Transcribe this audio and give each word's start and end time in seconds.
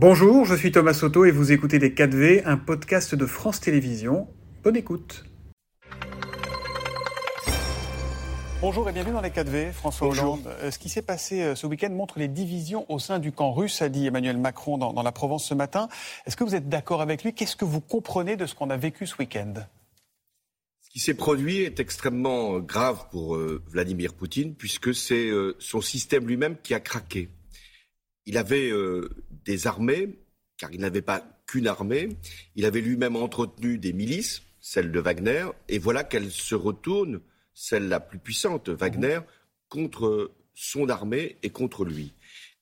Bonjour, 0.00 0.44
je 0.44 0.54
suis 0.54 0.70
Thomas 0.70 0.94
Soto 0.94 1.24
et 1.24 1.32
vous 1.32 1.50
écoutez 1.50 1.80
Les 1.80 1.90
4V, 1.90 2.42
un 2.44 2.56
podcast 2.56 3.16
de 3.16 3.26
France 3.26 3.58
Télévisions. 3.58 4.28
Bonne 4.62 4.76
écoute. 4.76 5.24
Bonjour 8.60 8.88
et 8.88 8.92
bienvenue 8.92 9.14
dans 9.14 9.20
les 9.20 9.30
4V. 9.30 9.72
François 9.72 10.06
Hollande. 10.06 10.46
Euh, 10.62 10.70
ce 10.70 10.78
qui 10.78 10.88
s'est 10.88 11.02
passé 11.02 11.42
euh, 11.42 11.56
ce 11.56 11.66
week-end 11.66 11.90
montre 11.90 12.20
les 12.20 12.28
divisions 12.28 12.86
au 12.88 13.00
sein 13.00 13.18
du 13.18 13.32
camp 13.32 13.52
russe, 13.52 13.82
a 13.82 13.88
dit 13.88 14.06
Emmanuel 14.06 14.38
Macron 14.38 14.78
dans, 14.78 14.92
dans 14.92 15.02
la 15.02 15.10
Provence 15.10 15.44
ce 15.44 15.54
matin. 15.54 15.88
Est-ce 16.26 16.36
que 16.36 16.44
vous 16.44 16.54
êtes 16.54 16.68
d'accord 16.68 17.02
avec 17.02 17.24
lui? 17.24 17.34
Qu'est-ce 17.34 17.56
que 17.56 17.64
vous 17.64 17.80
comprenez 17.80 18.36
de 18.36 18.46
ce 18.46 18.54
qu'on 18.54 18.70
a 18.70 18.76
vécu 18.76 19.04
ce 19.04 19.16
week-end? 19.18 19.54
Ce 20.80 20.90
qui 20.90 21.00
s'est 21.00 21.14
produit 21.14 21.62
est 21.62 21.80
extrêmement 21.80 22.60
grave 22.60 23.06
pour 23.10 23.34
euh, 23.34 23.60
Vladimir 23.66 24.14
Poutine, 24.14 24.54
puisque 24.54 24.94
c'est 24.94 25.28
son 25.58 25.80
système 25.80 26.28
lui-même 26.28 26.54
qui 26.62 26.72
a 26.72 26.78
craqué. 26.78 27.30
Il 28.26 28.38
avait 28.38 28.70
des 29.44 29.66
armées, 29.66 30.18
car 30.56 30.72
il 30.72 30.80
n'avait 30.80 31.02
pas 31.02 31.24
qu'une 31.46 31.66
armée. 31.66 32.10
Il 32.56 32.64
avait 32.64 32.80
lui-même 32.80 33.16
entretenu 33.16 33.78
des 33.78 33.92
milices, 33.92 34.42
celle 34.60 34.92
de 34.92 35.00
Wagner, 35.00 35.46
et 35.68 35.78
voilà 35.78 36.04
qu'elle 36.04 36.30
se 36.30 36.54
retourne, 36.54 37.20
celle 37.54 37.88
la 37.88 38.00
plus 38.00 38.18
puissante, 38.18 38.68
Wagner, 38.68 39.20
contre 39.68 40.32
son 40.54 40.88
armée 40.88 41.36
et 41.42 41.50
contre 41.50 41.84
lui. 41.84 42.12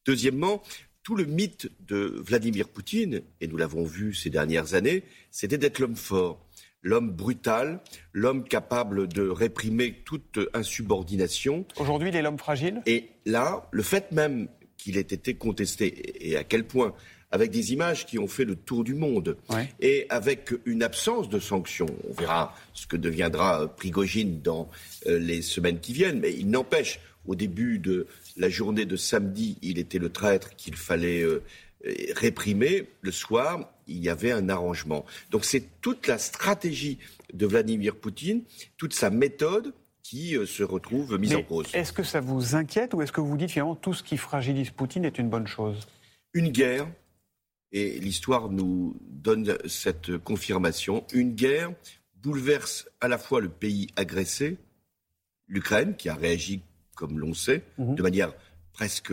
Deuxièmement, 0.05 0.63
tout 1.03 1.17
le 1.17 1.25
mythe 1.25 1.71
de 1.81 2.21
Vladimir 2.25 2.69
Poutine, 2.69 3.23
et 3.41 3.47
nous 3.47 3.57
l'avons 3.57 3.85
vu 3.85 4.13
ces 4.13 4.31
dernières 4.31 4.75
années, 4.75 5.05
c'était 5.31 5.59
d'être 5.59 5.79
l'homme 5.79 5.97
fort, 5.97 6.47
l'homme 6.83 7.11
brutal, 7.11 7.81
l'homme 8.13 8.45
capable 8.45 9.09
de 9.09 9.29
réprimer 9.29 10.03
toute 10.05 10.39
insubordination. 10.53 11.65
Aujourd'hui, 11.77 12.11
il 12.11 12.17
est 12.17 12.23
l'homme 12.23 12.39
fragile? 12.39 12.83
Et 12.87 13.09
là, 13.25 13.69
le 13.73 13.83
fait 13.83 14.13
même 14.13 14.49
qu'il 14.77 14.97
ait 14.97 15.01
été 15.01 15.35
contesté 15.35 16.29
et 16.29 16.37
à 16.37 16.45
quel 16.45 16.65
point 16.65 16.95
avec 17.31 17.51
des 17.51 17.73
images 17.73 18.07
qui 18.07 18.19
ont 18.19 18.29
fait 18.29 18.45
le 18.45 18.57
tour 18.57 18.85
du 18.85 18.95
monde 18.95 19.37
et 19.81 20.07
avec 20.09 20.53
une 20.65 20.83
absence 20.83 21.29
de 21.29 21.39
sanctions. 21.39 21.95
On 22.09 22.13
verra 22.13 22.55
ce 22.73 22.87
que 22.87 22.97
deviendra 22.97 23.63
euh, 23.63 23.67
Prigogine 23.67 24.41
dans 24.43 24.71
euh, 25.07 25.19
les 25.19 25.43
semaines 25.43 25.81
qui 25.81 25.93
viennent, 25.93 26.21
mais 26.21 26.33
il 26.33 26.49
n'empêche, 26.49 27.01
au 27.27 27.35
début 27.35 27.79
de 27.79 28.07
la 28.37 28.49
journée 28.49 28.87
de 28.87 28.97
samedi, 28.97 29.59
il 29.61 29.79
était 29.79 29.99
le 29.99 30.11
traître 30.11 30.55
qu'il 30.57 30.77
fallait 30.77 31.23
euh, 31.23 31.43
réprimer. 32.15 32.89
Le 33.01 33.11
soir, 33.11 33.73
il 33.89 33.99
y 34.03 34.09
avait 34.09 34.33
un 34.33 34.49
arrangement. 34.49 35.05
Donc 35.31 35.45
c'est 35.45 35.81
toute 35.81 36.07
la 36.07 36.19
stratégie 36.19 36.99
de 37.33 37.47
Vladimir 37.47 37.97
Poutine, 37.97 38.43
toute 38.77 38.95
sa 38.95 39.11
méthode 39.11 39.73
qui 40.09 40.37
euh, 40.37 40.47
se 40.47 40.63
retrouvent 40.63 41.19
mises 41.19 41.35
en 41.35 41.43
cause. 41.43 41.67
Est-ce 41.75 41.93
que 41.93 42.05
ça 42.05 42.21
vous 42.21 42.55
inquiète 42.55 42.95
ou 42.95 43.03
est-ce 43.03 43.11
que 43.11 43.21
vous 43.21 43.37
dites 43.37 43.51
finalement 43.51 43.75
tout 43.75 43.93
ce 43.93 44.05
qui 44.05 44.17
fragilise 44.17 44.71
Poutine 44.71 45.05
est 45.05 45.19
une 45.19 45.29
bonne 45.29 45.49
chose? 45.49 45.89
Une 46.33 46.51
guerre, 46.51 46.87
et 47.73 47.99
l'histoire 47.99 48.49
nous 48.49 48.97
donne 49.01 49.59
cette 49.67 50.17
confirmation, 50.19 51.05
une 51.13 51.35
guerre 51.35 51.73
bouleverse 52.23 52.89
à 53.01 53.09
la 53.09 53.19
fois 53.19 53.41
le 53.41 53.49
pays 53.49 53.89
agressé, 53.97 54.59
l'Ukraine, 55.49 55.97
qui 55.97 56.09
a 56.09 56.15
réagi, 56.15 56.63
comme 56.95 57.19
l'on 57.19 57.35
sait, 57.35 57.65
mhm. 57.79 57.97
de 57.97 58.03
manière 58.03 58.33
presque 58.73 59.13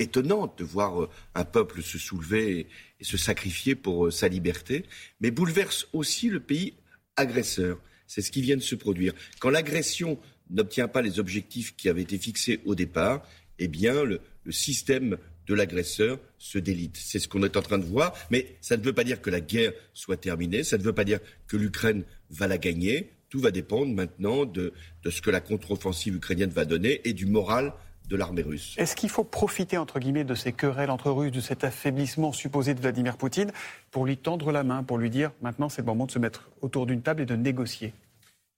étonnante 0.00 0.58
de 0.58 0.64
voir 0.64 1.02
euh, 1.02 1.10
un 1.36 1.44
peuple 1.44 1.82
se 1.82 1.98
soulever 1.98 2.66
et 2.98 3.04
se 3.04 3.16
sacrifier 3.16 3.76
pour 3.76 4.06
euh, 4.06 4.10
sa 4.10 4.26
liberté, 4.26 4.86
mais 5.20 5.30
bouleverse 5.30 5.86
aussi 5.92 6.28
le 6.30 6.40
pays 6.40 6.74
agresseur. 7.16 7.78
C'est 8.08 8.22
ce 8.22 8.30
qui 8.30 8.42
vient 8.42 8.56
de 8.56 8.62
se 8.62 8.74
produire. 8.74 9.14
Quand 9.38 9.48
l'agression 9.48 10.18
n'obtient 10.50 10.88
pas 10.88 11.02
les 11.02 11.18
objectifs 11.18 11.76
qui 11.76 11.88
avaient 11.88 12.02
été 12.02 12.18
fixés 12.18 12.60
au 12.64 12.74
départ, 12.74 13.22
eh 13.58 13.68
bien, 13.68 14.04
le, 14.04 14.20
système 14.50 15.16
de 15.46 15.54
l'agresseur 15.54 16.18
se 16.38 16.58
délite. 16.58 16.96
C'est 16.96 17.20
ce 17.20 17.28
qu'on 17.28 17.42
est 17.44 17.56
en 17.56 17.62
train 17.62 17.78
de 17.78 17.84
voir, 17.84 18.12
mais 18.30 18.56
ça 18.60 18.76
ne 18.76 18.82
veut 18.82 18.92
pas 18.92 19.04
dire 19.04 19.20
que 19.20 19.30
la 19.30 19.40
guerre 19.40 19.72
soit 19.94 20.16
terminée, 20.16 20.64
ça 20.64 20.78
ne 20.78 20.82
veut 20.82 20.92
pas 20.92 21.04
dire 21.04 21.20
que 21.46 21.56
l'Ukraine 21.56 22.02
va 22.30 22.48
la 22.48 22.58
gagner. 22.58 23.12
Tout 23.28 23.38
va 23.38 23.50
dépendre 23.50 23.94
maintenant 23.94 24.44
de, 24.44 24.72
de 25.04 25.10
ce 25.10 25.22
que 25.22 25.30
la 25.30 25.40
contre-offensive 25.40 26.16
ukrainienne 26.16 26.50
va 26.50 26.64
donner 26.64 27.00
et 27.04 27.12
du 27.12 27.26
moral 27.26 27.72
de 28.08 28.16
l'armée 28.16 28.42
russe. 28.42 28.74
Est-ce 28.78 28.94
qu'il 28.94 29.08
faut 29.08 29.24
profiter, 29.24 29.78
entre 29.78 29.98
guillemets, 29.98 30.24
de 30.24 30.34
ces 30.34 30.52
querelles 30.52 30.90
entre 30.90 31.10
Russes, 31.10 31.32
de 31.32 31.40
cet 31.40 31.64
affaiblissement 31.64 32.32
supposé 32.32 32.74
de 32.74 32.80
Vladimir 32.80 33.16
Poutine, 33.16 33.52
pour 33.90 34.06
lui 34.06 34.16
tendre 34.16 34.52
la 34.52 34.64
main, 34.64 34.82
pour 34.82 34.98
lui 34.98 35.10
dire 35.10 35.30
maintenant 35.40 35.68
c'est 35.68 35.82
le 35.82 35.86
moment 35.86 36.06
de 36.06 36.10
se 36.10 36.18
mettre 36.18 36.50
autour 36.60 36.86
d'une 36.86 37.02
table 37.02 37.22
et 37.22 37.26
de 37.26 37.36
négocier? 37.36 37.94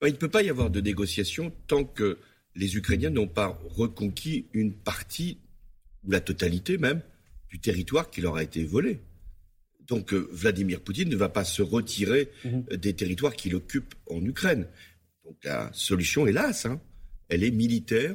Il 0.02 0.12
ne 0.12 0.18
peut 0.18 0.28
pas 0.28 0.42
y 0.42 0.50
avoir 0.50 0.70
de 0.70 0.80
négociation 0.80 1.52
tant 1.66 1.84
que 1.84 2.18
les 2.54 2.76
Ukrainiens 2.76 3.10
n'ont 3.10 3.28
pas 3.28 3.58
reconquis 3.64 4.46
une 4.52 4.72
partie, 4.72 5.38
ou 6.04 6.10
la 6.10 6.20
totalité 6.20 6.78
même, 6.78 7.02
du 7.48 7.58
territoire 7.58 8.10
qui 8.10 8.20
leur 8.20 8.36
a 8.36 8.42
été 8.42 8.64
volé. 8.64 9.00
Donc 9.86 10.12
euh, 10.12 10.28
Vladimir 10.32 10.80
Poutine 10.80 11.08
ne 11.08 11.16
va 11.16 11.28
pas 11.28 11.44
se 11.44 11.62
retirer 11.62 12.30
mhm. 12.44 12.64
euh, 12.72 12.76
des 12.76 12.94
territoires 12.94 13.34
qu'il 13.34 13.54
occupe 13.54 13.94
en 14.08 14.24
Ukraine. 14.24 14.66
Donc 15.24 15.36
la 15.44 15.70
solution, 15.72 16.26
hélas, 16.26 16.66
hein, 16.66 16.80
elle 17.28 17.44
est 17.44 17.50
militaire 17.50 18.14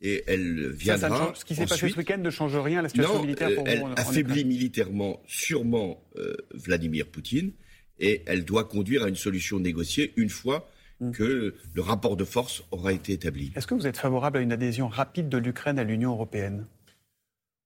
et 0.00 0.24
elle 0.26 0.70
viendra. 0.72 1.32
ce 1.34 1.44
qui 1.44 1.54
s'est 1.54 1.66
passé 1.66 1.88
ce 1.88 1.96
week-end 1.96 2.18
ne 2.18 2.30
change 2.30 2.56
rien 2.56 2.80
à 2.80 2.82
la 2.82 2.88
situation 2.88 3.22
militaire 3.22 3.54
pour 3.54 3.66
euh, 3.66 3.70
Elle 3.70 3.82
affaiblit 3.96 4.44
militairement 4.44 5.22
sûrement 5.26 6.02
Vladimir 6.54 7.06
Poutine 7.06 7.52
et 7.98 8.22
elle 8.26 8.44
doit 8.44 8.64
conduire 8.64 9.04
à 9.04 9.08
une 9.08 9.16
solution 9.16 9.58
négociée 9.58 10.12
une 10.16 10.28
fois. 10.28 10.70
Que 11.12 11.54
le 11.74 11.82
rapport 11.82 12.16
de 12.16 12.24
force 12.24 12.62
aura 12.70 12.92
été 12.92 13.12
établi. 13.12 13.52
Est-ce 13.54 13.66
que 13.66 13.74
vous 13.74 13.86
êtes 13.86 13.98
favorable 13.98 14.38
à 14.38 14.40
une 14.40 14.52
adhésion 14.52 14.88
rapide 14.88 15.28
de 15.28 15.38
l'Ukraine 15.38 15.78
à 15.78 15.84
l'Union 15.84 16.12
européenne? 16.12 16.66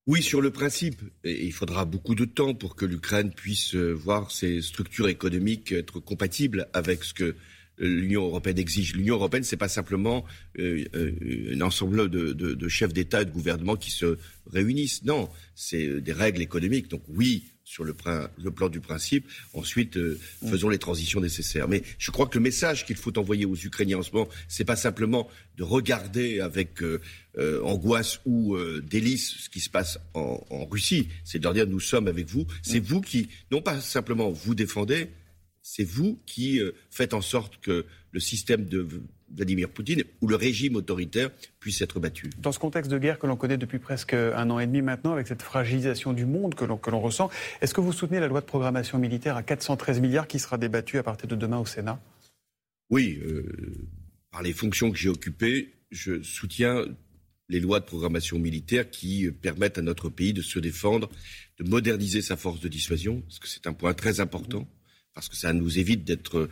Oui, 0.07 0.23
sur 0.23 0.41
le 0.41 0.51
principe. 0.51 1.03
il 1.25 1.53
faudra 1.53 1.85
beaucoup 1.85 2.15
de 2.15 2.25
temps 2.25 2.55
pour 2.55 2.75
que 2.75 2.85
l'Ukraine 2.85 3.33
puisse 3.33 3.75
euh, 3.75 3.93
voir 3.93 4.31
ses 4.31 4.61
structures 4.63 5.09
économiques 5.09 5.73
être 5.73 6.01
compatibles 6.01 6.67
avec 6.73 7.05
ce 7.05 7.15
que 7.15 7.37
l'Union 7.79 8.25
européenne 8.25 8.59
exige. 8.59 8.95
L'Union 8.95 9.15
européenne, 9.15 9.45
c'est 9.45 9.57
pas 9.57 9.69
simplement 9.69 10.25
euh, 10.59 10.85
euh, 10.95 11.55
un 11.55 11.61
ensemble 11.61 12.09
de, 12.09 12.69
chefs 12.69 12.93
d'État 12.93 13.23
et 13.23 13.25
de 13.25 13.31
gouvernement 13.31 13.77
qui 13.77 13.91
se 13.91 14.19
réunissent. 14.51 15.05
Non, 15.05 15.29
c'est 15.55 16.01
des 16.01 16.13
règles 16.13 16.43
économiques. 16.43 16.89
Donc 16.89 17.03
oui, 17.09 17.45
sur 17.71 17.85
le, 17.85 17.95
plan 17.95 18.69
du 18.69 18.81
principe. 18.81 19.29
Ensuite, 19.55 19.97
euh, 19.97 20.19
mm. 20.43 20.49
faisons 20.49 20.69
les 20.69 20.79
transitions 20.79 21.21
nécessaires. 21.21 21.69
Mais 21.69 21.83
je 21.99 22.11
crois 22.11 22.27
que 22.27 22.37
le 22.37 22.43
message 22.43 22.85
qu'il 22.85 22.97
faut 22.97 23.17
envoyer 23.17 23.47
aux 23.47 23.55
Ukrainiens 23.55 23.99
en 23.99 24.03
ce 24.03 24.11
moment, 24.11 24.29
c'est 24.49 24.65
pas 24.65 24.75
simplement 24.75 25.29
de 25.57 25.63
regarder 25.63 26.41
avec 26.41 26.83
euh, 26.83 27.01
euh, 27.39 27.63
angoisse 27.63 28.19
ou 28.27 28.57
délice 28.83 29.37
ce 29.43 29.49
qui 29.49 29.61
se 29.61 29.71
passe 29.71 30.01
en, 30.15 30.67
Russie. 30.69 31.09
C'est 31.23 31.39
de 31.39 31.45
leur 31.45 31.55
dire 31.55 31.67
nous 31.69 31.79
sommes 31.79 32.09
avec 32.09 32.27
vous. 32.27 32.45
C'est 32.63 32.81
mm. 32.81 32.85
vous 32.85 33.01
qui, 33.01 33.29
non 33.53 33.63
pas 33.63 33.81
simplement 33.81 34.31
vous 34.31 34.57
défendez, 34.57 35.11
c'est 35.63 35.85
vous 35.85 36.19
qui 36.27 36.61
faites 36.91 37.15
en 37.15 37.21
sorte 37.21 37.61
que 37.61 37.85
le 38.13 38.21
système 38.21 38.65
de 38.65 38.87
Vladimir 39.35 39.69
Poutine 39.69 40.03
ou 40.21 40.27
le 40.27 40.37
régime 40.37 40.77
autoritaire 40.77 41.31
puisse 41.61 41.81
être 41.81 42.01
battu. 42.01 42.31
Dans 42.39 42.53
ce 42.53 42.59
contexte 42.59 42.91
de 42.91 42.99
guerre 42.99 43.19
que 43.19 43.27
l'on 43.27 43.37
connaît 43.37 43.59
depuis 43.59 43.79
presque 43.79 44.15
un 44.15 44.51
an 44.51 44.59
et 44.59 44.67
demi 44.67 44.83
maintenant, 44.83 45.13
avec 45.13 45.27
cette 45.27 45.43
fragilisation 45.43 46.13
du 46.13 46.27
monde 46.27 46.55
que 46.55 46.65
l'on 46.65 47.01
ressent, 47.01 47.31
est-ce 47.61 47.75
que 47.75 47.81
vous 47.81 47.93
soutenez 47.93 48.21
la 48.21 48.29
loi 48.29 48.41
de 48.41 48.47
programmation 48.47 48.99
militaire 48.99 49.37
à 49.37 49.43
413 49.43 50.01
milliards 50.01 50.27
qui 50.27 50.39
sera 50.39 50.59
débattue 50.59 50.99
à 50.99 51.03
partir 51.03 51.29
de 51.29 51.37
demain 51.37 51.59
au 51.59 51.67
Sénat? 51.67 52.01
Oui, 52.91 53.21
euh, 53.23 53.45
par 54.33 54.43
les 54.43 54.53
fonctions 54.53 54.91
que 54.91 54.99
j'ai 54.99 55.09
occupées, 55.09 55.75
je 55.91 56.23
soutiens 56.23 56.85
les 57.49 57.61
lois 57.61 57.81
de 57.81 57.85
programmation 57.85 58.39
militaire 58.39 58.91
qui 58.91 59.29
permettent 59.31 59.79
à 59.79 59.83
notre 59.83 60.09
pays 60.09 60.33
de 60.33 60.43
se 60.43 60.59
défendre, 60.59 61.11
de 61.59 61.69
moderniser 61.69 62.23
sa 62.23 62.37
force 62.37 62.61
de 62.61 62.69
dissuasion, 62.69 63.23
parce 63.23 63.39
que 63.39 63.49
c'est 63.49 63.67
un 63.67 63.73
point 63.73 63.93
très 63.93 64.21
important, 64.21 64.69
parce 65.15 65.29
que 65.29 65.37
ça 65.37 65.53
nous 65.53 65.79
évite 65.79 66.05
d'être 66.05 66.49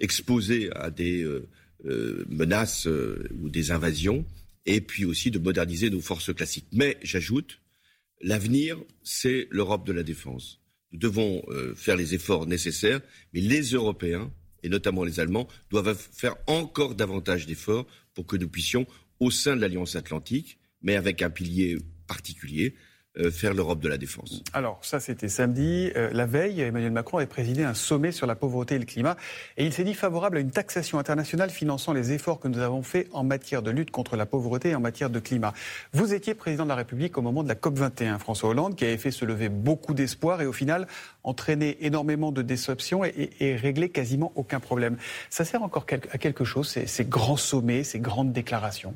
exposés 0.00 0.70
à 0.74 0.90
des... 0.90 1.22
Euh, 1.22 1.48
euh, 1.84 2.24
menaces 2.28 2.86
euh, 2.86 3.28
ou 3.40 3.48
des 3.48 3.72
invasions, 3.72 4.24
et 4.66 4.80
puis 4.80 5.04
aussi 5.04 5.32
de 5.32 5.40
moderniser 5.40 5.90
nos 5.90 6.00
forces 6.00 6.32
classiques. 6.32 6.68
Mais 6.70 6.96
j'ajoute, 7.02 7.60
l'avenir, 8.20 8.78
c'est 9.02 9.48
l'Europe 9.50 9.84
de 9.84 9.92
la 9.92 10.04
défense. 10.04 10.60
Nous 10.92 11.00
devons 11.00 11.42
euh, 11.48 11.74
faire 11.74 11.96
les 11.96 12.14
efforts 12.14 12.46
nécessaires, 12.46 13.00
mais 13.32 13.40
les 13.40 13.62
Européens, 13.72 14.32
et 14.62 14.68
notamment 14.68 15.02
les 15.02 15.18
Allemands, 15.18 15.48
doivent 15.70 15.98
faire 16.12 16.36
encore 16.46 16.94
davantage 16.94 17.46
d'efforts 17.46 17.88
pour 18.14 18.26
que 18.26 18.36
nous 18.36 18.48
puissions, 18.48 18.86
au 19.18 19.32
sein 19.32 19.56
de 19.56 19.60
l'Alliance 19.60 19.96
atlantique, 19.96 20.58
mais 20.82 20.94
avec 20.94 21.20
un 21.20 21.30
pilier 21.30 21.78
particulier, 22.06 22.76
euh, 22.76 22.91
faire 23.30 23.52
l'Europe 23.54 23.80
de 23.80 23.88
la 23.88 23.98
défense. 23.98 24.42
Alors 24.52 24.78
ça 24.82 24.98
c'était 25.00 25.28
samedi. 25.28 25.90
Euh, 25.96 26.10
la 26.12 26.26
veille, 26.26 26.60
Emmanuel 26.60 26.92
Macron 26.92 27.18
avait 27.18 27.26
présidé 27.26 27.62
un 27.62 27.74
sommet 27.74 28.10
sur 28.10 28.26
la 28.26 28.34
pauvreté 28.34 28.76
et 28.76 28.78
le 28.78 28.86
climat 28.86 29.16
et 29.56 29.66
il 29.66 29.72
s'est 29.72 29.84
dit 29.84 29.94
favorable 29.94 30.38
à 30.38 30.40
une 30.40 30.50
taxation 30.50 30.98
internationale 30.98 31.50
finançant 31.50 31.92
les 31.92 32.12
efforts 32.12 32.40
que 32.40 32.48
nous 32.48 32.60
avons 32.60 32.82
faits 32.82 33.08
en 33.12 33.22
matière 33.24 33.62
de 33.62 33.70
lutte 33.70 33.90
contre 33.90 34.16
la 34.16 34.24
pauvreté 34.24 34.70
et 34.70 34.74
en 34.74 34.80
matière 34.80 35.10
de 35.10 35.20
climat. 35.20 35.52
Vous 35.92 36.14
étiez 36.14 36.34
président 36.34 36.64
de 36.64 36.70
la 36.70 36.74
République 36.74 37.18
au 37.18 37.22
moment 37.22 37.42
de 37.42 37.48
la 37.48 37.54
COP 37.54 37.78
21, 37.78 38.18
François 38.18 38.50
Hollande, 38.50 38.76
qui 38.76 38.84
avait 38.84 38.96
fait 38.96 39.10
se 39.10 39.24
lever 39.24 39.48
beaucoup 39.48 39.94
d'espoir 39.94 40.40
et 40.40 40.46
au 40.46 40.52
final 40.52 40.86
entraîné 41.22 41.84
énormément 41.84 42.32
de 42.32 42.42
déceptions 42.42 43.04
et, 43.04 43.30
et, 43.40 43.56
réglé 43.56 43.90
quasiment 43.90 44.32
aucun 44.36 44.60
problème. 44.60 44.96
Ça 45.30 45.44
sert 45.44 45.62
encore 45.62 45.86
à 45.90 46.18
quelque 46.18 46.44
chose 46.44 46.68
ces, 46.68 47.04
grands 47.04 47.36
sommets, 47.36 47.84
ces 47.84 48.00
grandes 48.00 48.32
déclarations? 48.32 48.94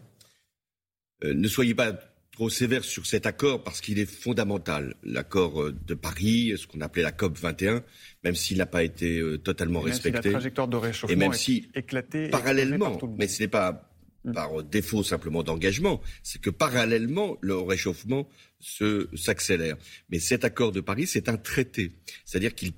Euh, 1.24 1.34
Ne 1.34 1.48
soyez 1.48 1.74
pas 1.74 1.92
trop 2.36 2.50
sévère 2.50 2.84
sur 2.84 3.06
cet 3.06 3.24
accord 3.26 3.64
parce 3.64 3.80
qu'il 3.80 3.98
est 3.98 4.08
fondamental. 4.08 4.94
L'accord 5.02 5.62
euh, 5.62 5.74
de 5.86 5.94
Paris, 5.94 6.52
ce 6.56 6.66
qu'on 6.66 6.82
appelait 6.82 7.02
la 7.02 7.10
COP 7.10 7.36
21, 7.36 7.82
même 8.24 8.34
s'il 8.34 8.58
n'a 8.58 8.66
pas 8.66 8.84
été 8.84 9.18
euh, 9.18 9.38
totalement 9.38 9.80
respecté. 9.80 10.20
Si 10.20 10.26
la 10.26 10.32
trajectoire 10.32 10.68
de 10.68 10.76
réchauffement 10.76 11.12
et 11.12 11.16
même 11.16 11.32
si, 11.32 11.68
parallèlement, 12.30 12.98
mais 13.18 13.26
ce 13.26 13.42
n'est 13.42 13.48
pas 13.48 13.90
mm. 14.24 14.32
par 14.32 14.62
défaut 14.62 15.02
simplement 15.02 15.42
d'engagement, 15.42 16.02
c'est 16.22 16.40
que 16.40 16.50
parallèlement, 16.50 17.38
le 17.40 17.56
réchauffement 17.56 18.28
s'accélère. 18.60 19.76
Mais 20.10 20.18
cet 20.18 20.44
accord 20.44 20.72
de 20.72 20.80
Paris, 20.80 21.06
c'est 21.06 21.30
un 21.30 21.38
traité. 21.38 21.92
C'est-à-dire 22.26 22.54
qu'il 22.54 22.72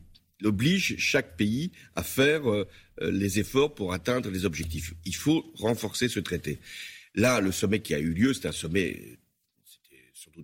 oblige 0.44 0.96
chaque 0.98 1.36
pays 1.36 1.72
à 1.96 2.04
faire 2.04 2.48
euh, 2.48 2.64
les 3.00 3.40
efforts 3.40 3.74
pour 3.74 3.92
atteindre 3.92 4.30
les 4.30 4.44
objectifs. 4.44 4.94
Il 5.04 5.16
faut 5.16 5.44
renforcer 5.56 6.08
ce 6.08 6.20
traité. 6.20 6.60
Là, 7.16 7.40
le 7.40 7.50
sommet 7.50 7.80
qui 7.80 7.94
a 7.94 7.98
eu 7.98 8.12
lieu, 8.12 8.32
c'est 8.32 8.46
un 8.46 8.52
sommet 8.52 9.18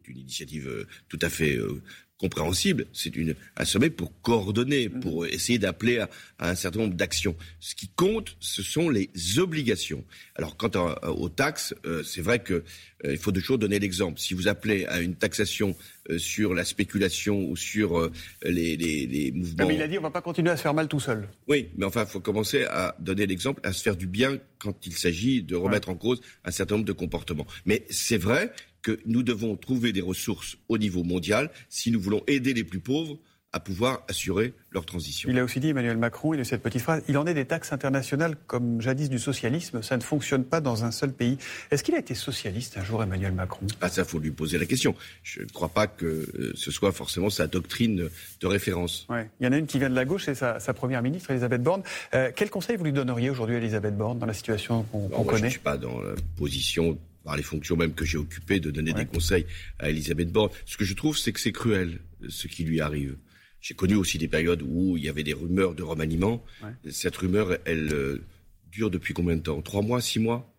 une 0.08 0.18
initiative 0.18 0.68
euh, 0.68 0.86
tout 1.08 1.18
à 1.22 1.28
fait 1.28 1.56
euh, 1.56 1.82
compréhensible. 2.18 2.86
C'est 2.92 3.12
un 3.56 3.64
sommet 3.64 3.90
pour 3.90 4.12
coordonner, 4.22 4.88
mm. 4.88 5.00
pour 5.00 5.26
essayer 5.26 5.58
d'appeler 5.58 5.98
à, 5.98 6.08
un 6.38 6.54
certain 6.54 6.80
nombre 6.80 6.94
d'actions. 6.94 7.36
Ce 7.60 7.74
qui 7.74 7.88
compte, 7.88 8.36
ce 8.40 8.62
sont 8.62 8.88
les 8.88 9.10
obligations. 9.38 10.04
Alors, 10.36 10.56
quant 10.56 10.70
aux 11.02 11.28
taxes, 11.28 11.74
euh, 11.84 12.02
c'est 12.02 12.22
vrai 12.22 12.42
qu'il 12.42 13.18
faut 13.18 13.32
toujours 13.32 13.58
donner 13.58 13.78
l'exemple. 13.78 14.18
Si 14.20 14.34
vous 14.34 14.48
appelez 14.48 14.86
à 14.86 15.00
une 15.00 15.16
taxation 15.16 15.76
sur 16.18 16.54
la 16.54 16.64
spéculation 16.64 17.44
ou 17.44 17.56
sur 17.56 18.10
les, 18.44 19.32
mouvements... 19.34 19.66
mais 19.66 19.74
il 19.74 19.82
a 19.82 19.88
dit 19.88 19.96
on 19.96 20.02
ne 20.02 20.06
va 20.06 20.10
pas 20.10 20.20
continuer 20.20 20.50
à 20.50 20.56
se 20.56 20.62
faire 20.62 20.74
mal 20.74 20.86
tout 20.86 21.00
seul. 21.00 21.28
Oui, 21.48 21.70
mais 21.76 21.86
enfin, 21.86 22.02
il 22.02 22.10
faut 22.10 22.20
commencer 22.20 22.64
à 22.64 22.94
donner 23.00 23.26
l'exemple, 23.26 23.60
à 23.64 23.72
se 23.72 23.82
faire 23.82 23.96
du 23.96 24.06
bien 24.06 24.38
quand 24.58 24.86
il 24.86 24.92
s'agit 24.92 25.42
de 25.42 25.56
remettre 25.56 25.88
en 25.88 25.94
cause 25.94 26.20
un 26.44 26.50
certain 26.50 26.76
nombre 26.76 26.86
de 26.86 26.92
comportements. 26.92 27.46
Mais 27.64 27.86
c'est 27.88 28.18
vrai 28.18 28.52
que 28.84 29.00
nous 29.06 29.24
devons 29.24 29.56
trouver 29.56 29.92
des 29.92 30.02
ressources 30.02 30.56
au 30.68 30.78
niveau 30.78 31.02
mondial 31.02 31.50
si 31.68 31.90
nous 31.90 32.00
voulons 32.00 32.22
aider 32.28 32.54
les 32.54 32.62
plus 32.62 32.80
pauvres 32.80 33.18
à 33.54 33.60
pouvoir 33.60 34.02
assurer 34.08 34.52
leur 34.72 34.84
transition. 34.84 35.30
Il 35.30 35.38
a 35.38 35.44
aussi 35.44 35.60
dit, 35.60 35.68
Emmanuel 35.68 35.96
Macron, 35.96 36.34
il 36.34 36.40
a 36.40 36.44
cette 36.44 36.60
petite 36.60 36.82
phrase, 36.82 37.04
il 37.06 37.16
en 37.16 37.24
est 37.24 37.34
des 37.34 37.44
taxes 37.44 37.72
internationales 37.72 38.34
comme 38.48 38.80
jadis 38.80 39.08
du 39.08 39.20
socialisme, 39.20 39.80
ça 39.80 39.96
ne 39.96 40.02
fonctionne 40.02 40.42
pas 40.42 40.60
dans 40.60 40.84
un 40.84 40.90
seul 40.90 41.12
pays. 41.12 41.38
Est-ce 41.70 41.84
qu'il 41.84 41.94
a 41.94 42.00
été 42.00 42.16
socialiste 42.16 42.76
un 42.78 42.84
jour, 42.84 43.00
Emmanuel 43.00 43.32
Macron? 43.32 43.64
Ah 43.80 43.88
ça, 43.88 44.04
faut 44.04 44.18
lui 44.18 44.32
poser 44.32 44.58
la 44.58 44.66
question. 44.66 44.96
Je 45.22 45.42
ne 45.42 45.46
crois 45.46 45.68
pas 45.68 45.86
que 45.86 46.04
euh, 46.04 46.52
ce 46.56 46.72
soit 46.72 46.90
forcément 46.90 47.30
sa 47.30 47.46
doctrine 47.46 48.08
de 48.40 48.46
référence. 48.48 49.06
Ouais. 49.08 49.30
Il 49.38 49.44
y 49.44 49.48
en 49.48 49.52
a 49.52 49.56
une 49.56 49.66
qui 49.66 49.78
vient 49.78 49.88
de 49.90 49.94
la 49.94 50.04
gauche, 50.04 50.24
c'est 50.24 50.34
sa, 50.34 50.58
première 50.74 51.02
ministre, 51.02 51.30
Elisabeth 51.30 51.62
Borne. 51.62 51.84
Euh, 52.14 52.32
quel 52.34 52.50
conseil 52.50 52.76
vous 52.76 52.84
lui 52.84 52.92
donneriez 52.92 53.30
aujourd'hui 53.30 53.54
Elisabeth 53.54 53.96
Borne 53.96 54.18
dans 54.18 54.26
la 54.26 54.34
situation 54.34 54.82
qu'on 54.90 55.08
connaît 55.22 55.38
Je 55.38 55.44
ne 55.44 55.50
suis 55.50 55.60
pas 55.60 55.76
dans 55.76 56.00
la 56.00 56.14
position 56.36 56.98
par 57.24 57.36
les 57.36 57.42
fonctions 57.42 57.76
même 57.76 57.94
que 57.94 58.04
j'ai 58.04 58.18
occupées, 58.18 58.60
de 58.60 58.70
donner 58.70 58.92
des 58.92 59.06
conseils 59.06 59.46
à 59.78 59.90
Elisabeth 59.90 60.30
Borne. 60.30 60.50
Ce 60.66 60.76
que 60.76 60.84
je 60.84 60.94
trouve, 60.94 61.16
c'est 61.16 61.32
que 61.32 61.40
c'est 61.40 61.52
cruel, 61.52 62.00
ce 62.28 62.46
qui 62.46 62.64
lui 62.64 62.80
arrive. 62.80 63.16
J'ai 63.60 63.74
connu 63.74 63.94
aussi 63.94 64.18
des 64.18 64.28
périodes 64.28 64.62
où 64.62 64.98
il 64.98 65.04
y 65.04 65.08
avait 65.08 65.22
des 65.22 65.32
rumeurs 65.32 65.74
de 65.74 65.82
remaniement. 65.82 66.44
Cette 66.90 67.16
rumeur, 67.16 67.56
elle 67.64 67.92
euh, 67.92 68.22
dure 68.70 68.90
depuis 68.90 69.14
combien 69.14 69.36
de 69.36 69.40
temps? 69.40 69.62
Trois 69.62 69.80
mois, 69.80 70.02
six 70.02 70.18
mois? 70.18 70.54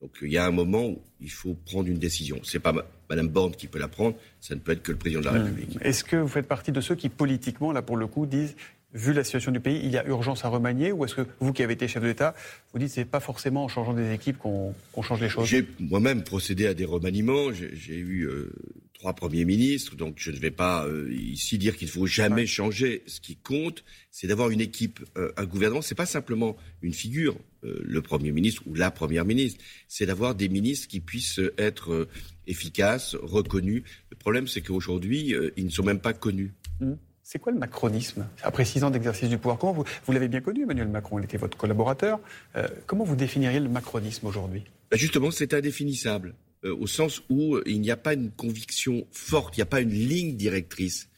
Donc 0.00 0.12
il 0.22 0.30
y 0.30 0.38
a 0.38 0.46
un 0.46 0.50
moment 0.50 0.86
où 0.86 1.02
il 1.20 1.30
faut 1.30 1.54
prendre 1.54 1.88
une 1.88 1.98
décision. 1.98 2.40
C'est 2.44 2.60
pas 2.60 2.74
Madame 3.08 3.28
Borne 3.28 3.54
qui 3.54 3.66
peut 3.66 3.78
la 3.78 3.88
prendre, 3.88 4.16
ça 4.40 4.54
ne 4.54 4.60
peut 4.60 4.72
être 4.72 4.82
que 4.82 4.92
le 4.92 4.98
président 4.98 5.20
de 5.20 5.26
la 5.26 5.32
mmh. 5.32 5.42
République. 5.42 5.78
Est-ce 5.80 6.04
que 6.04 6.16
vous 6.16 6.28
faites 6.28 6.48
partie 6.48 6.72
de 6.72 6.80
ceux 6.80 6.94
qui, 6.94 7.08
politiquement, 7.08 7.72
là 7.72 7.82
pour 7.82 7.96
le 7.96 8.06
coup, 8.06 8.26
disent 8.26 8.56
vu 8.92 9.12
la 9.12 9.24
situation 9.24 9.52
du 9.52 9.60
pays, 9.60 9.80
il 9.82 9.90
y 9.90 9.98
a 9.98 10.06
urgence 10.06 10.44
à 10.44 10.48
remanier 10.48 10.92
Ou 10.92 11.04
est-ce 11.04 11.14
que 11.14 11.26
vous 11.40 11.52
qui 11.52 11.62
avez 11.62 11.74
été 11.74 11.88
chef 11.88 12.02
d'État, 12.02 12.34
vous 12.72 12.78
dites 12.78 12.88
que 12.88 12.94
ce 12.94 13.00
n'est 13.00 13.06
pas 13.06 13.20
forcément 13.20 13.64
en 13.64 13.68
changeant 13.68 13.92
des 13.92 14.12
équipes 14.12 14.38
qu'on 14.38 14.74
change 15.02 15.20
les 15.20 15.28
choses? 15.28 15.46
J'ai 15.46 15.66
moi-même 15.78 16.24
procédé 16.24 16.66
à 16.66 16.74
des 16.74 16.84
remaniements. 16.84 17.52
J'ai 17.52 17.96
eu 17.96 18.22
euh, 18.22 18.52
trois 18.94 19.12
premiers 19.12 19.44
ministres, 19.44 19.96
donc 19.96 20.14
je 20.16 20.30
ne 20.30 20.36
vais 20.36 20.50
pas 20.50 20.86
euh, 20.86 21.12
ici 21.12 21.58
dire 21.58 21.76
qu'il 21.76 21.88
ne 21.88 21.92
faut 21.92 22.06
jamais 22.06 22.46
changer. 22.46 23.02
Ce 23.06 23.20
qui 23.20 23.36
compte, 23.36 23.84
c'est 24.10 24.26
d'avoir 24.26 24.50
une 24.50 24.60
équipe, 24.60 25.00
euh, 25.16 25.32
un 25.36 25.44
gouvernement. 25.44 25.82
Ce 25.82 25.92
n'est 25.92 25.96
pas 25.96 26.06
simplement 26.06 26.56
une 26.82 26.94
figure, 26.94 27.36
le 27.62 28.00
Premier 28.00 28.30
ministre 28.30 28.62
ou 28.66 28.74
la 28.74 28.92
Première 28.92 29.24
ministre. 29.24 29.60
C'est 29.88 30.06
d'avoir 30.06 30.36
des 30.36 30.48
ministres 30.48 30.86
qui 30.86 31.00
puissent 31.00 31.40
être 31.58 32.08
efficaces, 32.46 33.16
reconnus. 33.16 33.82
Le 34.10 34.16
problème, 34.16 34.46
c'est 34.46 34.60
qu'aujourd'hui, 34.60 35.34
ils 35.56 35.64
ne 35.64 35.70
sont 35.70 35.82
même 35.82 35.98
pas 35.98 36.12
connus. 36.12 36.52
Mmh. 36.80 36.92
C'est 37.28 37.40
quoi 37.40 37.50
le 37.50 37.58
macronisme? 37.58 38.24
Après 38.44 38.64
six 38.64 38.84
ans 38.84 38.90
d'exercice 38.92 39.28
du 39.28 39.36
pouvoir, 39.36 39.58
comment 39.58 39.72
vous, 39.72 39.84
vous 40.04 40.12
l'avez 40.12 40.28
bien 40.28 40.40
connu, 40.40 40.62
Emmanuel 40.62 40.86
Macron, 40.86 41.18
il 41.18 41.24
était 41.24 41.38
votre 41.38 41.56
collaborateur. 41.56 42.20
Euh, 42.54 42.68
comment 42.86 43.02
vous 43.02 43.16
définiriez 43.16 43.58
le 43.58 43.68
macronisme 43.68 44.28
aujourd'hui? 44.28 44.62
Ben 44.92 44.96
Justement, 44.96 45.32
c'est 45.32 45.52
indéfinissable, 45.52 46.36
euh, 46.64 46.72
au 46.76 46.86
sens 46.86 47.24
où 47.28 47.56
euh, 47.56 47.64
il 47.66 47.80
n'y 47.80 47.90
a 47.90 47.96
pas 47.96 48.14
une 48.14 48.30
conviction 48.30 49.08
forte, 49.10 49.56
il 49.56 49.58
n'y 49.58 49.64
a 49.64 49.66
pas 49.66 49.80
une 49.80 49.90
ligne 49.90 50.36
directrice. 50.36 51.08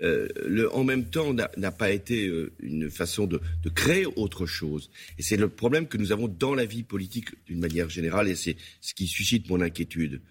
en 0.00 0.82
même 0.82 1.04
temps 1.04 1.32
n'a 1.32 1.70
pas 1.70 1.92
été 1.92 2.28
une 2.58 2.90
façon 2.90 3.28
de, 3.28 3.40
de, 3.62 3.70
créer 3.70 4.06
autre 4.16 4.46
chose. 4.46 4.90
Et 5.16 5.22
c'est 5.22 5.36
le 5.36 5.48
problème 5.48 5.86
que 5.86 5.96
nous 5.96 6.10
avons 6.10 6.26
dans 6.26 6.56
la 6.56 6.64
vie 6.64 6.82
politique 6.82 7.28
d'une 7.46 7.60
manière 7.60 7.88
générale, 7.88 8.26
et 8.26 8.34
c'est 8.34 8.56
ce 8.80 8.94
qui 8.94 9.06
suscite 9.06 9.48
mon 9.48 9.60
inquiétude. 9.60 10.22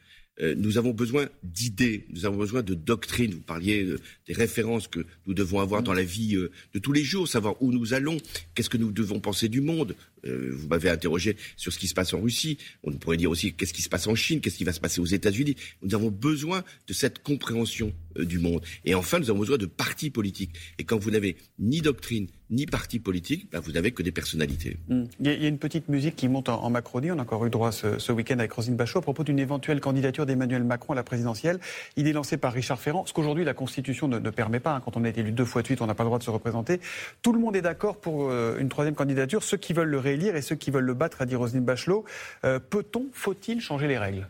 Euh, 0.42 0.56
nous 0.58 0.78
avons 0.78 0.92
besoin 0.92 1.28
d'idées, 1.44 2.06
nous 2.10 2.26
avons 2.26 2.38
besoin 2.38 2.64
de 2.64 2.74
doctrines. 2.74 3.34
Vous 3.34 3.42
parliez 3.42 3.84
euh, 3.84 4.00
des 4.28 4.34
références 4.34 4.88
que 4.88 5.06
nous 5.28 5.34
devons 5.34 5.60
avoir 5.60 5.84
dans 5.84 5.94
la 5.94 6.04
vie 6.04 6.36
euh, 6.36 6.52
de 6.74 6.80
tous 6.80 6.92
les 6.92 7.04
jours, 7.04 7.28
savoir 7.28 7.62
où 7.62 7.72
nous 7.72 7.94
allons, 7.94 8.18
qu'est-ce 8.56 8.70
que 8.70 8.78
nous 8.78 8.92
devons 8.92 9.20
penser 9.20 9.50
du 9.50 9.62
monde. 9.62 9.96
Vous 10.24 10.68
m'avez 10.68 10.90
interrogé 10.90 11.36
sur 11.58 11.74
ce 11.74 11.80
qui 11.80 11.88
se 11.88 11.94
passe 11.94 12.14
en 12.14 12.22
Russie. 12.22 12.58
On 12.84 12.92
pourrait 12.94 13.18
dire 13.18 13.30
aussi 13.30 13.54
qu'est-ce 13.54 13.74
qui 13.74 13.82
se 13.82 13.90
passe 13.90 14.08
en 14.08 14.16
Chine, 14.16 14.42
qu'est-ce 14.42 14.58
qui 14.58 14.64
va 14.64 14.74
se 14.74 14.80
passer 14.80 15.02
aux 15.02 15.06
États-Unis? 15.06 15.56
Nous 15.82 15.96
avons 15.96 16.10
besoin 16.10 16.64
de 16.88 16.94
cette 16.94 17.24
compréhension 17.24 17.94
du 18.18 18.40
monde. 18.40 18.62
Et 18.86 18.96
enfin, 18.96 19.20
nous 19.20 19.30
avons 19.30 19.40
besoin 19.40 19.58
de 19.58 19.66
partis 19.66 20.10
politiques. 20.10 20.54
Et 20.78 20.84
quand 20.84 20.98
vous 20.98 21.12
n'avez 21.12 21.38
ni 21.60 21.82
doctrine, 21.82 22.28
ni 22.50 22.66
parti 22.66 23.00
politique, 23.00 23.50
bah, 23.52 23.60
vous 23.62 23.72
n'avez 23.72 23.92
que 23.92 24.04
des 24.04 24.12
personnalités. 24.12 24.78
Hmm. 24.90 25.06
Il, 25.22 25.28
y 25.28 25.46
a, 25.46 25.48
une 25.48 25.58
petite 25.58 25.88
musique 25.88 26.18
qui 26.18 26.28
monte 26.28 26.50
en, 26.50 26.70
Macronie. 26.70 27.12
On 27.12 27.18
a 27.18 27.22
encore 27.22 27.46
eu 27.46 27.50
droit 27.50 27.72
ce, 27.72 28.12
week-end 28.12 28.40
avec 28.40 28.52
Rosine 28.52 28.76
Bachot 28.76 29.00
à 29.00 29.02
propos 29.02 29.24
d'une 29.24 29.40
éventuelle 29.40 29.80
candidature 29.80 30.26
d'Emmanuel 30.26 30.64
Macron 30.64 30.94
à 30.94 30.96
la 30.98 31.04
présidentielle. 31.04 31.60
Il 31.96 32.08
est 32.08 32.14
lancé 32.14 32.38
par 32.38 32.54
Richard 32.54 32.80
Ferrand, 32.80 33.06
ce 33.06 33.14
qu'aujourd'hui 33.14 33.46
la 33.46 33.54
Constitution 33.54 34.08
ne, 34.08 34.20
permet 34.30 34.60
pas. 34.60 34.76
Hein. 34.76 34.82
Quand 34.84 34.98
on 34.98 35.06
été 35.06 35.22
élu 35.22 35.32
deux 35.32 35.46
fois 35.46 35.62
de 35.62 35.68
suite, 35.68 35.82
on 35.82 35.88
n'a 35.88 35.96
pas 35.96 36.04
le 36.04 36.10
droit 36.10 36.20
de 36.20 36.24
se 36.24 36.30
représenter. 36.30 36.82
Tout 37.22 37.32
le 37.32 37.40
monde 37.40 37.56
est 37.56 37.62
d'accord 37.62 37.98
pour 37.98 38.30
euh, 38.30 38.60
une 38.60 38.70
troisième 38.70 38.96
candidature, 38.96 39.44
ceux 39.44 39.58
qui 39.58 39.74
veulent 39.74 39.90
le 39.90 40.00
réélire 40.12 40.36
et 40.36 40.42
ceux 40.42 40.56
qui 40.56 40.72
veulent 40.72 40.86
le 40.86 40.94
battre, 40.94 41.22
a 41.22 41.26
dit 41.26 41.36
Rosine 41.36 41.64
Bachelot. 41.64 42.06
Euh, 42.44 42.60
peut-on, 42.60 43.08
faut-il 43.14 43.62
changer 43.62 43.88
les 43.88 43.98
règles? 43.98 44.28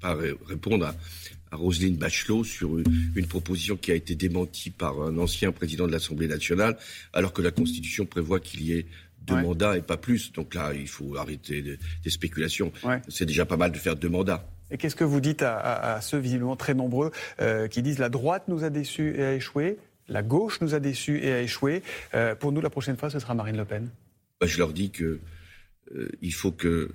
Je 0.00 0.06
ne 0.06 0.14
vais 0.14 0.32
pas 0.32 0.46
répondre 0.46 0.86
à, 0.86 0.94
à 1.50 1.56
Roselyne 1.56 1.96
Bachelot 1.96 2.44
sur 2.44 2.78
une, 2.78 3.26
proposition 3.26 3.76
qui 3.76 3.92
a 3.92 3.94
été 3.94 4.14
démentie 4.14 4.70
par 4.70 5.00
un 5.02 5.18
ancien 5.18 5.52
président 5.52 5.86
de 5.86 5.92
l'Assemblée 5.92 6.28
nationale, 6.28 6.76
alors 7.12 7.32
que 7.32 7.42
la 7.42 7.50
Constitution 7.50 8.06
prévoit 8.06 8.40
qu'il 8.40 8.62
y 8.62 8.72
ait 8.72 8.86
deux 9.22 9.42
mandats 9.42 9.76
et 9.76 9.82
pas 9.82 9.96
plus. 9.96 10.32
Donc 10.32 10.54
là, 10.54 10.72
il 10.74 10.88
faut 10.88 11.16
arrêter 11.16 11.62
des, 11.62 12.10
spéculations. 12.10 12.72
C'est 13.08 13.26
déjà 13.26 13.44
pas 13.44 13.56
mal 13.56 13.72
de 13.72 13.78
faire 13.78 13.96
deux 13.96 14.08
mandats. 14.08 14.44
Et 14.72 14.78
qu'est-ce 14.78 14.96
que 14.96 15.04
vous 15.04 15.20
dites 15.20 15.42
à, 15.42 16.00
ceux 16.00 16.18
visiblement 16.18 16.56
très 16.56 16.74
nombreux 16.74 17.10
euh, 17.40 17.66
qui 17.68 17.82
disent 17.82 17.98
la 17.98 18.08
droite 18.08 18.44
nous 18.48 18.64
a 18.64 18.70
déçus 18.70 19.14
et 19.16 19.24
a 19.24 19.34
échoué, 19.34 19.78
la 20.10 20.22
gauche 20.22 20.60
nous 20.60 20.74
a 20.74 20.80
déçus 20.80 21.20
et 21.22 21.32
a 21.32 21.40
échoué. 21.40 21.82
Euh, 22.14 22.34
pour 22.34 22.52
nous, 22.52 22.60
la 22.60 22.70
prochaine 22.70 22.96
fois, 22.96 23.08
ce 23.08 23.18
sera 23.18 23.34
Marine 23.34 23.56
Le 23.56 23.64
Pen. 23.64 23.88
Bah, 24.40 24.46
je 24.46 24.58
leur 24.58 24.72
dis 24.72 24.90
que 24.90 25.20
euh, 25.94 26.08
il 26.22 26.32
faut 26.32 26.52
qu'ils 26.52 26.88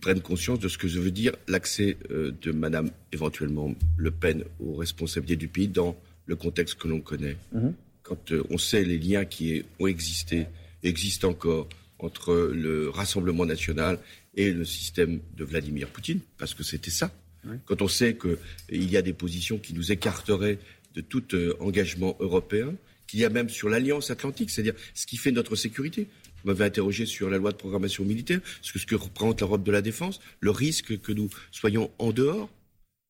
prennent 0.00 0.20
conscience 0.20 0.58
de 0.58 0.68
ce 0.68 0.78
que 0.78 0.88
je 0.88 0.98
veux 0.98 1.10
dire 1.10 1.32
l'accès 1.46 1.96
euh, 2.10 2.32
de 2.42 2.52
Madame 2.52 2.90
éventuellement 3.12 3.74
Le 3.96 4.10
Pen 4.10 4.44
aux 4.60 4.74
responsabilités 4.74 5.36
du 5.36 5.48
pays 5.48 5.68
dans 5.68 5.96
le 6.26 6.36
contexte 6.36 6.76
que 6.76 6.88
l'on 6.88 7.00
connaît. 7.00 7.36
Mhm. 7.52 7.74
Quand 8.02 8.32
euh, 8.32 8.42
on 8.50 8.58
sait 8.58 8.84
les 8.84 8.98
liens 8.98 9.24
qui 9.24 9.64
ont 9.78 9.86
existé, 9.86 10.46
existent 10.82 11.28
encore 11.28 11.68
entre 11.98 12.50
le 12.52 12.88
Rassemblement 12.88 13.46
national 13.46 13.98
et 14.34 14.50
le 14.50 14.64
système 14.64 15.20
de 15.36 15.44
Vladimir 15.44 15.88
Poutine, 15.88 16.20
parce 16.38 16.54
que 16.54 16.62
c'était 16.62 16.90
ça. 16.90 17.12
Quand 17.64 17.82
on 17.82 17.88
sait 17.88 18.16
qu'il 18.16 18.90
y 18.90 18.96
a 18.96 19.02
des 19.02 19.12
positions 19.12 19.58
qui 19.58 19.74
nous 19.74 19.90
écarteraient 19.90 20.58
de 20.94 21.00
tout 21.00 21.24
engagement 21.60 22.16
européen, 22.20 22.74
qu'il 23.06 23.20
y 23.20 23.24
a 23.24 23.30
même 23.30 23.48
sur 23.48 23.68
l'Alliance 23.68 24.10
atlantique, 24.10 24.50
c'est-à-dire 24.50 24.74
ce 24.94 25.06
qui 25.06 25.16
fait 25.16 25.32
notre 25.32 25.56
sécurité. 25.56 26.06
Vous 26.42 26.50
m'avez 26.50 26.64
interrogé 26.64 27.06
sur 27.06 27.30
la 27.30 27.38
loi 27.38 27.52
de 27.52 27.56
programmation 27.56 28.04
militaire, 28.04 28.40
ce 28.62 28.72
que, 28.72 28.78
ce 28.78 28.86
que 28.86 28.94
représente 28.94 29.40
l'Europe 29.40 29.62
de 29.62 29.70
la 29.70 29.82
défense, 29.82 30.20
le 30.40 30.50
risque 30.50 31.00
que 31.00 31.12
nous 31.12 31.28
soyons 31.50 31.90
en 31.98 32.12
dehors. 32.12 32.50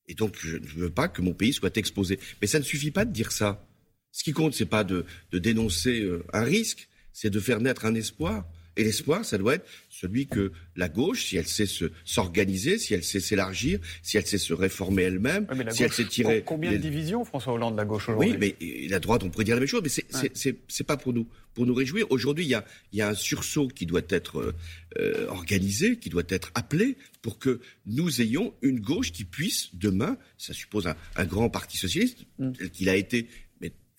Et 0.08 0.14
donc, 0.14 0.36
je 0.40 0.56
ne 0.56 0.66
veux 0.66 0.90
pas 0.90 1.08
que 1.08 1.22
mon 1.22 1.32
pays 1.32 1.52
soit 1.52 1.76
exposé. 1.76 2.18
Mais 2.40 2.46
ça 2.46 2.58
ne 2.58 2.64
suffit 2.64 2.90
pas 2.90 3.04
de 3.04 3.12
dire 3.12 3.32
ça. 3.32 3.64
Ce 4.10 4.24
qui 4.24 4.32
compte, 4.32 4.54
c'est 4.54 4.66
pas 4.66 4.84
de, 4.84 5.06
dénoncer 5.32 6.00
euh, 6.02 6.22
un 6.32 6.42
risque, 6.42 6.88
c'est 7.12 7.30
de 7.30 7.40
faire 7.40 7.60
naître 7.60 7.86
un 7.86 7.94
espoir. 7.94 8.46
Et 8.76 8.84
l'espoir, 8.84 9.24
ça 9.24 9.38
doit 9.38 9.54
être 9.54 9.66
celui 9.88 10.26
que 10.26 10.52
la 10.76 10.88
gauche, 10.88 11.26
si 11.26 11.36
elle 11.36 11.46
sait 11.46 11.66
s'organiser, 12.04 12.78
si 12.78 12.94
elle 12.94 13.04
sait 13.04 13.20
s'élargir, 13.20 13.78
si 14.02 14.16
elle 14.16 14.26
sait 14.26 14.38
se 14.38 14.54
réformer 14.54 15.02
elle-même, 15.02 15.46
si 15.70 15.82
elle 15.82 15.92
sait 15.92 16.06
tirer... 16.06 16.42
Combien 16.44 16.72
de 16.72 16.76
divisions, 16.78 17.24
François 17.24 17.52
Hollande, 17.52 17.76
la 17.76 17.84
gauche 17.84 18.08
aujourd'hui? 18.08 18.36
Oui, 18.40 18.54
mais 18.60 18.88
la 18.88 18.98
droite, 19.00 19.22
on 19.22 19.30
pourrait 19.30 19.44
dire 19.44 19.54
la 19.54 19.60
même 19.60 19.68
chose, 19.68 19.82
mais 19.82 19.90
c'est 20.34 20.56
c'est 20.68 20.84
pas 20.84 20.96
pour 20.96 21.12
nous 21.12 21.26
pour 21.54 21.66
nous 21.66 21.74
réjouir. 21.74 22.06
Aujourd'hui, 22.10 22.44
il 22.44 22.48
y 22.48 22.54
a, 22.54 22.64
y 22.92 23.02
a, 23.02 23.08
un 23.08 23.14
sursaut 23.14 23.68
qui 23.68 23.86
doit 23.86 24.00
être 24.08 24.40
euh, 24.40 24.54
euh, 24.98 25.26
organisé, 25.28 25.96
qui 25.96 26.08
doit 26.08 26.22
être 26.28 26.50
appelé 26.54 26.96
pour 27.20 27.38
que 27.38 27.60
nous 27.86 28.20
ayons 28.20 28.54
une 28.62 28.80
gauche 28.80 29.12
qui 29.12 29.24
puisse 29.24 29.74
demain, 29.74 30.16
ça 30.38 30.54
suppose 30.54 30.86
un, 30.86 30.96
un 31.16 31.24
grand 31.24 31.50
parti 31.50 31.76
socialiste, 31.76 32.24
mm. 32.38 32.52
tel 32.52 32.70
qu'il 32.70 32.88
a 32.88 32.96
été 32.96 33.28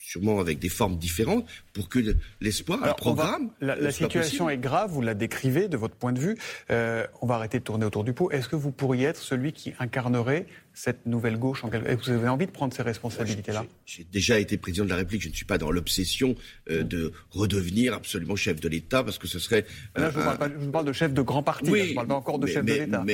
sûrement 0.04 0.40
avec 0.40 0.60
des 0.60 0.70
formes 0.70 0.98
différentes, 0.98 1.46
pour 1.72 1.90
que 1.90 2.00
l'espoir, 2.42 2.84
un 2.84 2.94
programme. 2.94 3.50
la, 3.62 3.92
situation 3.92 4.50
est 4.50 4.58
grave, 4.58 4.92
vous 4.92 5.02
la 5.02 5.14
décrivez 5.14 5.68
de 5.68 5.78
votre 5.78 5.96
point 5.96 6.12
de 6.12 6.20
vue. 6.20 6.38
Euh, 6.72 7.08
on 7.22 7.28
va 7.28 7.36
arrêter 7.36 7.60
de 7.60 7.64
tourner 7.64 7.86
autour 7.86 8.04
du 8.04 8.14
pot. 8.14 8.30
Est-ce 8.32 8.50
que 8.50 8.56
vous 8.56 8.72
pourriez 8.72 9.08
être 9.08 9.22
celui 9.22 9.54
qui 9.54 9.74
incarnerait 9.80 10.46
cette 10.74 11.06
nouvelle 11.06 11.38
gauche 11.38 11.64
en 11.64 11.70
quelque... 11.70 11.94
Vous 11.94 12.10
avez 12.10 12.28
envie 12.28 12.48
de 12.48 12.52
prendre 12.52 12.74
ces 12.74 12.82
responsabilités-là? 12.82 13.66
J'ai 13.86 14.04
déjà 14.04 14.40
été 14.40 14.58
président 14.58 14.86
de 14.86 14.90
la 14.90 14.98
République. 14.98 15.24
Je 15.24 15.30
ne 15.30 15.34
suis 15.34 15.46
pas 15.46 15.58
dans 15.58 15.72
l'obsession 15.72 16.36
euh, 16.70 16.84
de 16.84 17.14
redevenir 17.32 17.94
absolument 17.94 18.36
chef 18.36 18.60
de 18.60 18.68
l'État 18.68 19.04
parce 19.04 19.18
que 19.18 19.28
ce 19.28 19.40
serait. 19.40 19.66
Là, 19.96 20.12
je, 20.12 20.20
vous 20.58 20.72
parle 20.72 20.86
de 20.86 20.94
chef 20.94 21.14
de 21.14 21.22
grand 21.22 21.44
parti. 21.44 21.72
je 21.74 21.90
ne 21.90 21.96
parle 21.96 22.08
pas 22.08 22.16
encore 22.16 22.40
de 22.40 22.48
chef 22.48 22.66
de 22.66 22.74
l'État 22.74 23.06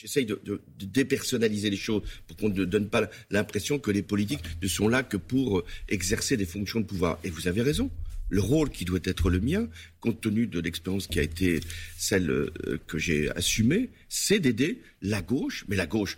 j'essaye 0.00 0.26
de, 0.26 0.60
dépersonnaliser 0.78 1.70
les 1.70 1.76
choses 1.76 2.02
pour 2.26 2.36
qu'on 2.36 2.50
ne 2.50 2.64
donne 2.64 2.88
pas 2.88 3.08
l'impression 3.30 3.78
que 3.78 3.90
les 3.90 4.02
politiques 4.02 4.40
ne 4.62 4.68
sont 4.68 4.88
là 4.88 5.02
que 5.02 5.16
pour 5.16 5.58
euh, 5.58 5.64
exercer 5.88 6.36
des 6.36 6.44
fonctions 6.44 6.80
de 6.80 6.84
pouvoir. 6.84 7.18
Et 7.24 7.30
vous 7.30 7.48
avez 7.48 7.62
raison. 7.62 7.90
Le 8.28 8.40
rôle 8.40 8.70
qui 8.70 8.84
doit 8.84 8.98
être 9.04 9.30
le 9.30 9.40
mien, 9.40 9.68
compte 10.00 10.20
tenu 10.20 10.48
de 10.48 10.58
l'expérience 10.60 11.06
qui 11.06 11.20
a 11.20 11.22
été 11.22 11.60
celle 11.96 12.28
euh, 12.28 12.50
que 12.86 12.98
j'ai 12.98 13.30
assumée, 13.30 13.90
c'est 14.08 14.40
d'aider 14.40 14.82
la 15.00 15.22
gauche, 15.22 15.64
mais 15.68 15.76
la 15.76 15.86
gauche 15.86 16.16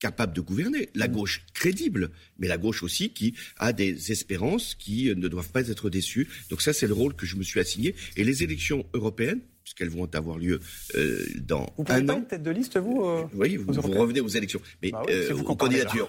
capable 0.00 0.32
de 0.32 0.40
gouverner, 0.40 0.88
la 0.94 1.06
mmh. 1.06 1.12
gauche 1.12 1.42
crédible, 1.54 2.10
mais 2.38 2.48
la 2.48 2.58
gauche 2.58 2.82
aussi 2.82 3.10
qui 3.10 3.34
a 3.58 3.72
des 3.72 4.10
espérances 4.10 4.74
qui 4.74 5.14
ne 5.14 5.28
doivent 5.28 5.50
pas 5.50 5.68
être 5.68 5.90
déçues. 5.90 6.28
Donc 6.48 6.62
ça, 6.62 6.72
c'est 6.72 6.86
le 6.86 6.94
rôle 6.94 7.14
que 7.14 7.26
je 7.26 7.36
me 7.36 7.42
suis 7.42 7.60
assigné. 7.60 7.94
Et 8.16 8.24
les 8.24 8.42
élections 8.42 8.86
européennes, 8.94 9.40
puisqu'elles 9.62 9.90
vont 9.90 10.08
avoir 10.12 10.38
lieu 10.38 10.58
euh, 10.96 11.24
dans 11.42 11.72
vous 11.76 11.84
un 11.88 12.04
pas 12.04 12.14
an. 12.14 12.18
une 12.18 12.26
tête 12.26 12.42
de 12.42 12.50
liste, 12.50 12.78
vous 12.78 13.04
euh, 13.04 13.24
Oui, 13.34 13.56
vous, 13.56 13.72
revenez 13.80 14.20
aux 14.20 14.28
élections. 14.28 14.60
Mais, 14.82 14.90
bah 14.90 15.02
euh, 15.08 15.34
aux 15.34 15.54
candidatures, 15.54 16.08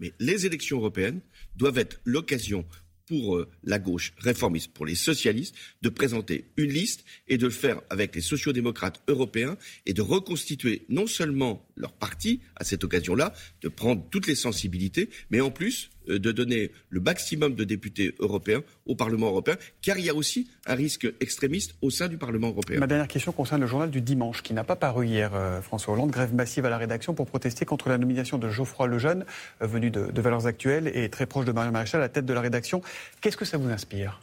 Mais 0.00 0.12
les 0.18 0.46
élections 0.46 0.78
européennes 0.78 1.20
doivent 1.56 1.78
être 1.78 2.00
l'occasion 2.04 2.64
pour 3.12 3.36
euh, 3.36 3.50
la 3.62 3.78
gauche 3.78 4.14
réformiste, 4.16 4.72
pour 4.72 4.86
les 4.86 4.94
socialistes, 4.94 5.54
de 5.82 5.90
présenter 5.90 6.46
une 6.56 6.72
liste 6.72 7.04
et 7.28 7.36
de 7.36 7.44
le 7.44 7.52
faire 7.52 7.82
avec 7.90 8.14
les 8.14 8.22
sociodémocrates 8.22 9.02
européens 9.06 9.58
et 9.84 9.92
de 9.92 10.00
reconstituer 10.00 10.86
non 10.88 11.06
seulement 11.06 11.68
leur 11.76 11.92
parti 11.92 12.40
à 12.56 12.64
cette 12.64 12.84
occasion-là, 12.84 13.34
de 13.60 13.68
prendre 13.68 14.02
toutes 14.10 14.26
les 14.28 14.34
sensibilités, 14.34 15.10
mais 15.28 15.42
en 15.42 15.50
plus 15.50 15.90
de 16.08 16.32
donner 16.32 16.70
le 16.90 17.00
maximum 17.00 17.54
de 17.54 17.64
députés 17.64 18.14
européens 18.18 18.62
au 18.86 18.94
Parlement 18.94 19.28
européen, 19.28 19.56
car 19.80 19.98
il 19.98 20.04
y 20.04 20.10
a 20.10 20.14
aussi 20.14 20.48
un 20.66 20.74
risque 20.74 21.12
extrémiste 21.20 21.74
au 21.82 21.90
sein 21.90 22.08
du 22.08 22.18
Parlement 22.18 22.48
européen. 22.48 22.78
Ma 22.80 22.86
dernière 22.86 23.08
question 23.08 23.32
concerne 23.32 23.60
le 23.60 23.66
journal 23.66 23.90
du 23.90 24.00
dimanche, 24.00 24.42
qui 24.42 24.54
n'a 24.54 24.64
pas 24.64 24.76
paru 24.76 25.06
hier, 25.06 25.34
euh, 25.34 25.60
François 25.60 25.94
Hollande. 25.94 26.10
Grève 26.10 26.34
massive 26.34 26.66
à 26.66 26.70
la 26.70 26.78
rédaction 26.78 27.14
pour 27.14 27.26
protester 27.26 27.64
contre 27.64 27.88
la 27.88 27.98
nomination 27.98 28.38
de 28.38 28.48
Geoffroy 28.48 28.86
Lejeune, 28.86 29.24
euh, 29.62 29.66
venu 29.66 29.90
de, 29.90 30.20
Valeurs 30.20 30.46
Actuelles 30.46 30.90
et 30.94 31.08
très 31.08 31.26
proche 31.26 31.44
de 31.44 31.52
Marion 31.52 31.72
Maréchal, 31.72 32.00
à 32.00 32.04
la 32.04 32.08
tête 32.08 32.26
de 32.26 32.32
la 32.32 32.40
rédaction. 32.40 32.80
Qu'est-ce 33.20 33.36
que 33.36 33.44
ça 33.44 33.58
vous 33.58 33.68
inspire? 33.68 34.20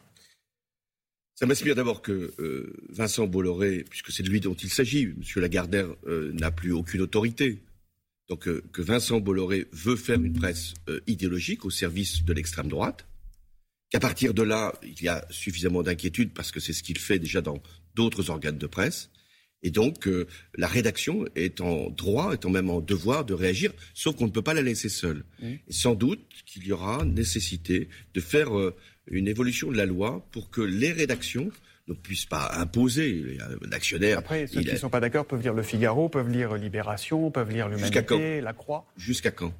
Ça 1.36 1.46
m'inspire 1.46 1.76
d'abord 1.76 2.02
que 2.02 2.34
Vincent 2.90 3.26
Bolloré, 3.26 3.86
puisque 3.90 4.12
c'est 4.12 4.24
de 4.24 4.30
lui 4.30 4.42
dont 4.42 4.56
il 4.56 4.70
s'agit, 4.70 5.04
M. 5.04 5.22
Lagardère 5.38 5.88
n'a 6.06 6.52
plus 6.52 6.74
aucune 6.74 7.00
autorité 7.02 7.60
donc 8.30 8.48
euh, 8.48 8.64
que 8.72 8.82
Vincent 8.82 9.20
Bolloré 9.20 9.66
veut 9.72 9.96
faire 9.96 10.22
une 10.22 10.34
presse 10.34 10.76
euh, 10.88 11.00
idéologique 11.08 11.66
au 11.66 11.72
service 11.72 12.24
de 12.24 12.32
l'extrême 12.32 12.68
droite, 12.68 13.08
qu'à 13.90 14.00
partir 14.00 14.34
de 14.36 14.44
là, 14.44 14.74
il 14.84 15.02
y 15.02 15.08
a 15.08 15.26
suffisamment 15.32 15.82
d'inquiétude 15.82 16.32
parce 16.34 16.52
que 16.52 16.60
c'est 16.60 16.74
ce 16.74 16.84
qu'il 16.84 17.00
fait 17.00 17.18
déjà 17.18 17.42
dans 17.42 17.62
d'autres 17.96 18.30
organes 18.30 18.60
de 18.60 18.68
presse, 18.68 19.10
et 19.64 19.72
donc 19.72 20.08
euh, 20.08 20.28
la 20.56 20.68
rédaction 20.68 21.26
est 21.36 21.60
en 21.60 21.90
droit, 21.90 22.32
est 22.34 22.46
en 22.46 22.52
même 22.52 22.70
en 22.70 22.80
devoir 22.80 23.26
de 23.26 23.34
réagir, 23.34 23.74
sauf 23.96 24.16
qu'on 24.16 24.28
ne 24.28 24.32
peut 24.32 24.44
pas 24.44 24.54
la 24.54 24.62
laisser 24.62 24.90
seule. 24.90 25.26
Et 25.42 25.74
sans 25.74 25.96
doute 25.96 26.22
qu'il 26.46 26.66
y 26.66 26.72
aura 26.72 27.04
nécessité 27.04 27.90
de 28.14 28.22
faire 28.22 28.52
une 29.08 29.28
évolution 29.28 29.70
de 29.70 29.76
la 29.76 29.86
loi 29.86 30.26
pour 30.32 30.50
que 30.50 30.62
les 30.62 30.94
rédactions 30.94 31.52
ne 31.90 31.98
puisse 31.98 32.26
pas 32.26 32.52
imposer. 32.56 33.38
L'actionnaire. 33.70 34.20
Après, 34.20 34.48
ceux 34.48 34.62
qui 34.62 34.72
ne 34.72 34.78
sont 34.78 34.90
pas 34.90 35.00
d'accord 35.00 35.26
peuvent 35.26 35.42
lire 35.42 35.54
Le 35.54 35.64
Figaro, 35.64 36.10
peuvent 36.10 36.30
lire 36.30 36.56
Libération, 36.56 37.32
peuvent 37.32 37.52
lire 37.52 37.70
L'Humanité, 37.70 38.42
La 38.42 38.54
Croix. 38.54 38.86
Jusqu'à 38.98 39.32
quand 39.32 39.54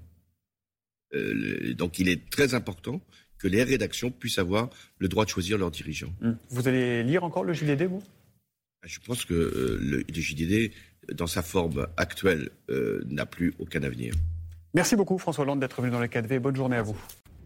euh, 1.14 1.74
Donc 1.74 2.00
il 2.00 2.10
est 2.10 2.30
très 2.30 2.54
important 2.54 3.02
que 3.38 3.48
les 3.48 3.64
rédactions 3.64 4.12
puissent 4.12 4.40
avoir 4.40 4.70
le 4.98 5.08
droit 5.08 5.26
de 5.26 5.30
choisir 5.30 5.58
leurs 5.58 5.72
dirigeants. 5.72 6.14
Hum. 6.22 6.38
Vous 6.50 6.68
allez 6.68 7.04
lire 7.04 7.24
encore 7.24 7.44
le 7.44 7.54
JDD, 7.54 7.84
vous? 7.84 8.04
Ah, 8.84 8.88
Je 8.88 9.00
pense 9.00 9.26
que 9.26 9.34
euh, 9.34 9.78
le, 9.82 10.04
JDD, 10.10 10.72
dans 11.14 11.28
sa 11.28 11.42
forme 11.42 11.88
actuelle, 11.98 12.50
euh, 12.70 13.02
n'a 13.08 13.26
plus 13.26 13.54
aucun 13.60 13.84
avenir. 13.84 14.14
Merci 14.74 14.96
beaucoup 14.96 15.18
François 15.18 15.44
Hollande 15.44 15.62
d'être 15.62 15.82
venu 15.82 15.92
dans 15.92 16.00
le 16.00 16.08
4V. 16.08 16.40
Bonne 16.40 16.56
journée 16.56 16.78
à 16.78 16.84
vous. 16.84 16.98